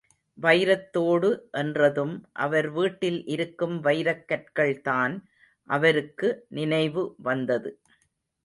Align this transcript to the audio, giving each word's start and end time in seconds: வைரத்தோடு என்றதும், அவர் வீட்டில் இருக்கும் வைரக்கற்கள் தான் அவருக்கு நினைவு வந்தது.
வைரத்தோடு 0.37 1.29
என்றதும், 1.53 2.13
அவர் 2.37 2.69
வீட்டில் 2.69 3.25
இருக்கும் 3.25 3.75
வைரக்கற்கள் 3.83 4.81
தான் 4.81 5.15
அவருக்கு 5.69 6.29
நினைவு 6.51 7.03
வந்தது. 7.21 7.71